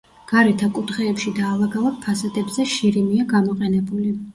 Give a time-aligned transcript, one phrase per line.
[0.29, 4.15] გარეთა კუთხეებში და ალაგ-ალაგ ფასადებზე შირიმია გამოყენებული.